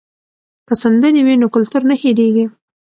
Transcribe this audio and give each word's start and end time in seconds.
که 0.67 0.73
سندرې 0.83 1.21
وي 1.25 1.35
نو 1.41 1.47
کلتور 1.55 1.81
نه 1.89 1.95
هېریږي. 2.01 2.45